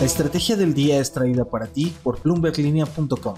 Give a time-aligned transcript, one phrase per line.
[0.00, 3.34] La estrategia del día es traída para ti por bloomberglinea.com.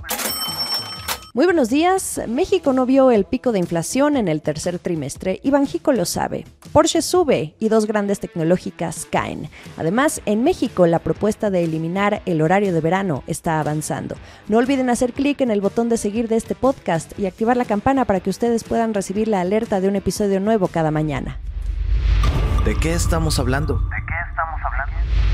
[1.34, 2.20] Muy buenos días.
[2.28, 6.46] México no vio el pico de inflación en el tercer trimestre y Banjico lo sabe.
[6.72, 9.48] Porsche sube y dos grandes tecnológicas caen.
[9.76, 14.14] Además, en México la propuesta de eliminar el horario de verano está avanzando.
[14.46, 17.64] No olviden hacer clic en el botón de seguir de este podcast y activar la
[17.64, 21.40] campana para que ustedes puedan recibir la alerta de un episodio nuevo cada mañana.
[22.64, 23.82] ¿De qué estamos hablando?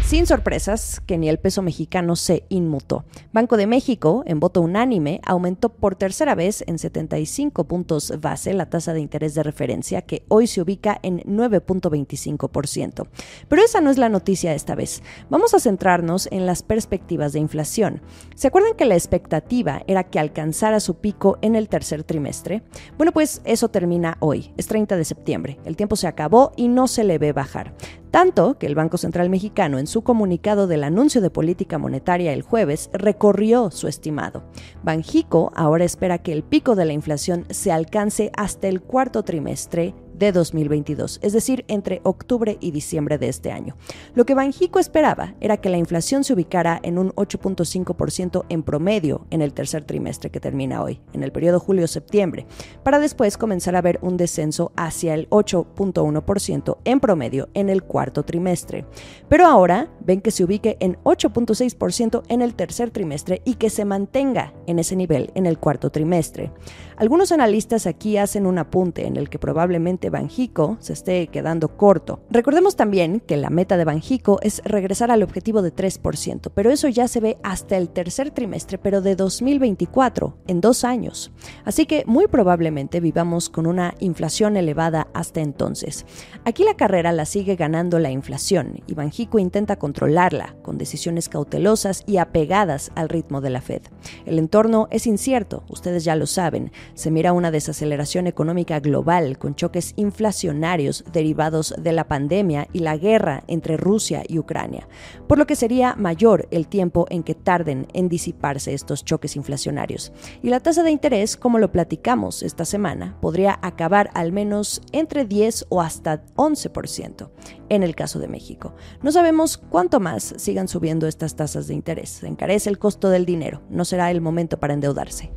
[0.09, 3.05] Sin sorpresas, que ni el peso mexicano se inmutó.
[3.31, 8.71] Banco de México, en voto unánime, aumentó por tercera vez en 75 puntos base la
[8.71, 13.07] tasa de interés de referencia, que hoy se ubica en 9.25%.
[13.49, 15.03] Pero esa no es la noticia esta vez.
[15.29, 18.01] Vamos a centrarnos en las perspectivas de inflación.
[18.35, 22.63] ¿Se acuerdan que la expectativa era que alcanzara su pico en el tercer trimestre?
[22.97, 25.59] Bueno, pues eso termina hoy, es 30 de septiembre.
[25.67, 27.75] El tiempo se acabó y no se le ve bajar.
[28.11, 32.43] Tanto que el Banco Central Mexicano en su comunicado del anuncio de política monetaria el
[32.43, 34.45] jueves recorrió su estimado.
[34.83, 39.95] Banjico ahora espera que el pico de la inflación se alcance hasta el cuarto trimestre
[40.19, 43.77] de 2022, es decir, entre octubre y diciembre de este año.
[44.15, 49.27] Lo que Banjico esperaba era que la inflación se ubicara en un 8.5% en promedio
[49.31, 52.47] en el tercer trimestre que termina hoy, en el periodo julio-septiembre,
[52.83, 58.25] para después comenzar a ver un descenso hacia el 8.1% en promedio en el cuarto
[58.25, 58.85] trimestre.
[59.29, 63.85] Pero ahora ven que se ubique en 8.6% en el tercer trimestre y que se
[63.85, 66.53] mantenga en ese nivel en el cuarto trimestre.
[66.97, 72.21] Algunos analistas aquí hacen un apunte en el que probablemente Banjico se esté quedando corto.
[72.31, 76.89] Recordemos también que la meta de Banjico es regresar al objetivo de 3%, pero eso
[76.89, 81.33] ya se ve hasta el tercer trimestre, pero de 2024, en dos años.
[81.65, 86.07] Así que muy probablemente vivamos con una inflación elevada hasta entonces.
[86.45, 92.03] Aquí la carrera la sigue ganando la inflación y Banjico intenta controlarla con decisiones cautelosas
[92.07, 93.83] y apegadas al ritmo de la Fed.
[94.27, 99.55] El entorno es incierto, ustedes ya lo saben se mira una desaceleración económica global con
[99.55, 104.89] choques inflacionarios derivados de la pandemia y la guerra entre Rusia y Ucrania,
[105.27, 110.13] por lo que sería mayor el tiempo en que tarden en disiparse estos choques inflacionarios.
[110.43, 115.25] Y la tasa de interés, como lo platicamos esta semana, podría acabar al menos entre
[115.25, 117.31] 10 o hasta 11%
[117.69, 118.75] en el caso de México.
[119.03, 122.11] No sabemos cuánto más sigan subiendo estas tasas de interés.
[122.11, 123.63] Se encarece el costo del dinero.
[123.69, 125.31] No será el momento para endeudarse.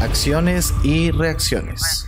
[0.00, 2.06] Acciones y reacciones.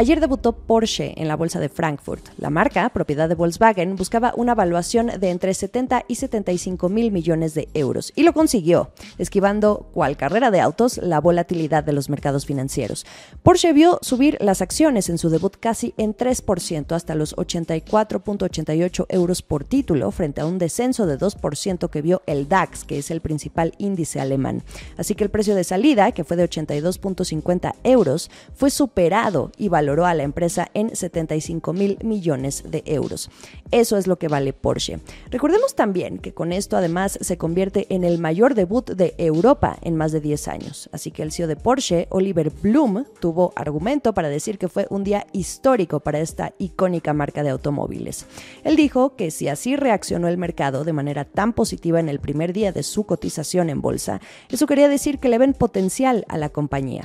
[0.00, 2.24] Ayer debutó Porsche en la bolsa de Frankfurt.
[2.38, 7.52] La marca, propiedad de Volkswagen, buscaba una valuación de entre 70 y 75 mil millones
[7.54, 12.46] de euros y lo consiguió, esquivando, cual carrera de autos, la volatilidad de los mercados
[12.46, 13.06] financieros.
[13.42, 19.42] Porsche vio subir las acciones en su debut casi en 3% hasta los 84.88 euros
[19.42, 23.20] por título, frente a un descenso de 2% que vio el DAX, que es el
[23.20, 24.62] principal índice alemán.
[24.96, 29.87] Así que el precio de salida, que fue de 82.50 euros, fue superado y valorado
[29.88, 33.30] valoró a la empresa en 75 mil millones de euros.
[33.70, 34.98] Eso es lo que vale Porsche.
[35.30, 39.96] Recordemos también que con esto además se convierte en el mayor debut de Europa en
[39.96, 40.90] más de 10 años.
[40.92, 45.04] Así que el CEO de Porsche, Oliver Bloom, tuvo argumento para decir que fue un
[45.04, 48.26] día histórico para esta icónica marca de automóviles.
[48.64, 52.52] Él dijo que si así reaccionó el mercado de manera tan positiva en el primer
[52.52, 54.20] día de su cotización en bolsa,
[54.50, 57.04] eso quería decir que le ven potencial a la compañía.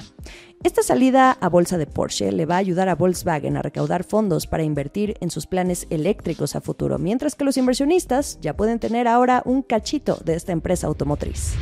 [0.63, 4.47] Esta salida a bolsa de Porsche le va a ayudar a Volkswagen a recaudar fondos
[4.47, 9.09] para invertir en sus planes eléctricos a futuro, mientras que los inversionistas ya pueden tener
[9.09, 11.55] ahora un cachito de esta empresa automotriz.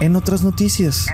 [0.00, 1.08] En otras noticias.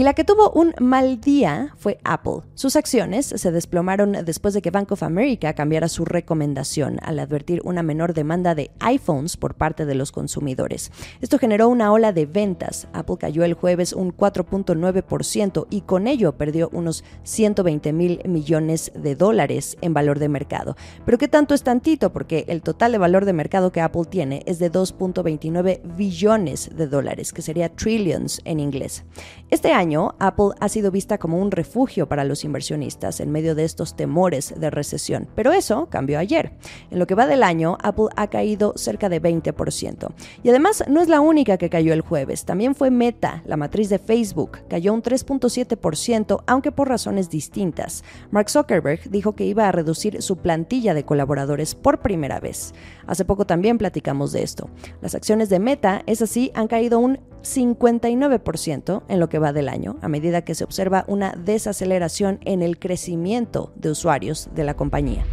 [0.00, 2.40] Y la que tuvo un mal día fue Apple.
[2.54, 7.60] Sus acciones se desplomaron después de que Bank of America cambiara su recomendación al advertir
[7.64, 10.90] una menor demanda de iPhones por parte de los consumidores.
[11.20, 12.88] Esto generó una ola de ventas.
[12.94, 19.16] Apple cayó el jueves un 4.9% y con ello perdió unos 120 mil millones de
[19.16, 20.76] dólares en valor de mercado.
[21.04, 22.10] Pero ¿qué tanto es tantito?
[22.10, 26.86] Porque el total de valor de mercado que Apple tiene es de 2.29 billones de
[26.86, 29.04] dólares, que sería trillions en inglés.
[29.50, 33.64] Este año Apple ha sido vista como un refugio para los inversionistas en medio de
[33.64, 36.52] estos temores de recesión, pero eso cambió ayer.
[36.90, 40.12] En lo que va del año, Apple ha caído cerca de 20%.
[40.42, 43.88] Y además no es la única que cayó el jueves, también fue Meta, la matriz
[43.88, 48.04] de Facebook, cayó un 3.7%, aunque por razones distintas.
[48.30, 52.74] Mark Zuckerberg dijo que iba a reducir su plantilla de colaboradores por primera vez.
[53.06, 54.70] Hace poco también platicamos de esto.
[55.00, 59.68] Las acciones de Meta, es así, han caído un 59% en lo que va del
[59.68, 64.74] año, a medida que se observa una desaceleración en el crecimiento de usuarios de la
[64.74, 65.24] compañía.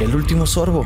[0.00, 0.84] El último sorbo.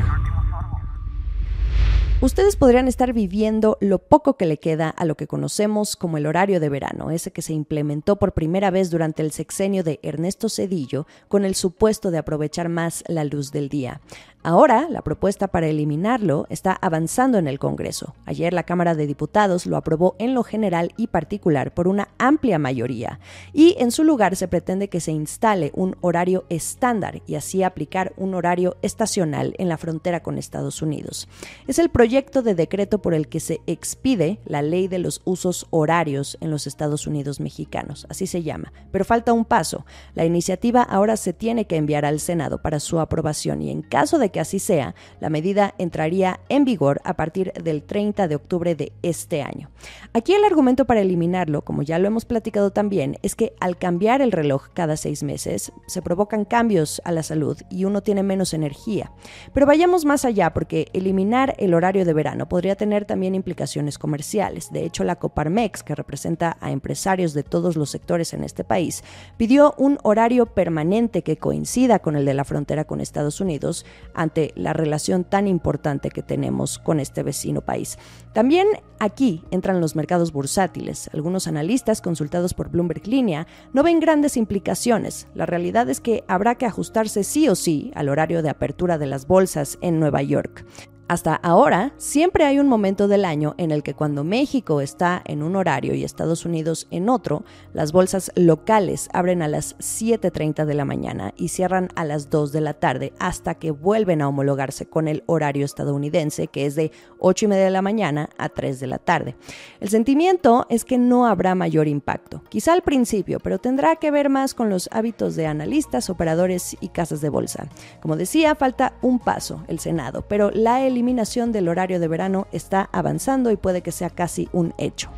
[2.21, 6.27] Ustedes podrían estar viviendo lo poco que le queda a lo que conocemos como el
[6.27, 10.47] horario de verano, ese que se implementó por primera vez durante el sexenio de Ernesto
[10.47, 14.01] Cedillo con el supuesto de aprovechar más la luz del día.
[14.43, 18.15] Ahora, la propuesta para eliminarlo está avanzando en el Congreso.
[18.25, 22.57] Ayer la Cámara de Diputados lo aprobó en lo general y particular por una amplia
[22.57, 23.19] mayoría,
[23.53, 28.13] y en su lugar se pretende que se instale un horario estándar y así aplicar
[28.17, 31.29] un horario estacional en la frontera con Estados Unidos.
[31.67, 35.67] Es el proyecto de decreto por el que se expide la ley de los usos
[35.69, 38.73] horarios en los Estados Unidos mexicanos, así se llama.
[38.91, 39.85] Pero falta un paso.
[40.15, 44.17] La iniciativa ahora se tiene que enviar al Senado para su aprobación y en caso
[44.17, 48.75] de que así sea, la medida entraría en vigor a partir del 30 de octubre
[48.75, 49.69] de este año.
[50.13, 54.21] Aquí el argumento para eliminarlo, como ya lo hemos platicado también, es que al cambiar
[54.21, 58.53] el reloj cada seis meses, se provocan cambios a la salud y uno tiene menos
[58.53, 59.11] energía.
[59.53, 64.71] Pero vayamos más allá porque eliminar el horario de verano podría tener también implicaciones comerciales.
[64.71, 69.03] De hecho, la Coparmex, que representa a empresarios de todos los sectores en este país,
[69.37, 73.85] pidió un horario permanente que coincida con el de la frontera con Estados Unidos
[74.21, 77.97] ante la relación tan importante que tenemos con este vecino país.
[78.33, 78.67] También
[78.99, 81.09] aquí entran los mercados bursátiles.
[81.13, 85.27] Algunos analistas consultados por Bloomberg Línea no ven grandes implicaciones.
[85.33, 89.07] La realidad es que habrá que ajustarse sí o sí al horario de apertura de
[89.07, 90.65] las bolsas en Nueva York.
[91.11, 95.43] Hasta ahora, siempre hay un momento del año en el que cuando México está en
[95.43, 97.43] un horario y Estados Unidos en otro,
[97.73, 102.53] las bolsas locales abren a las 7.30 de la mañana y cierran a las 2
[102.53, 106.93] de la tarde hasta que vuelven a homologarse con el horario estadounidense, que es de
[107.19, 109.35] 8 y media de la mañana a 3 de la tarde.
[109.81, 114.29] El sentimiento es que no habrá mayor impacto, quizá al principio, pero tendrá que ver
[114.29, 117.67] más con los hábitos de analistas, operadores y casas de bolsa.
[117.99, 122.47] Como decía, falta un paso, el Senado, pero la eliminación eliminación del horario de verano
[122.51, 125.09] está avanzando y puede que sea casi un hecho.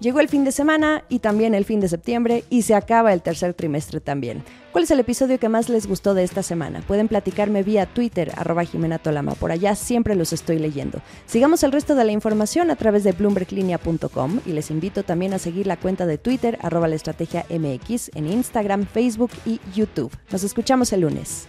[0.00, 3.22] Llegó el fin de semana y también el fin de septiembre y se acaba el
[3.22, 4.42] tercer trimestre también.
[4.72, 6.82] ¿Cuál es el episodio que más les gustó de esta semana?
[6.86, 9.34] Pueden platicarme vía Twitter, arroba Jimena Tolama.
[9.34, 11.00] Por allá siempre los estoy leyendo.
[11.24, 15.38] Sigamos el resto de la información a través de bloomberglinea.com y les invito también a
[15.38, 20.12] seguir la cuenta de Twitter, arroba la estrategia MX, en Instagram, Facebook y YouTube.
[20.30, 21.48] Nos escuchamos el lunes.